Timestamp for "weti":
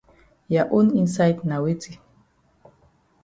1.63-1.91